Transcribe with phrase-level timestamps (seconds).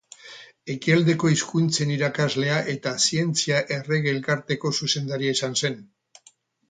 [0.75, 5.79] Ekialdeko hizkuntzen irakaslea eta Zientzia Errege Elkarteko zuzendaria izan zen.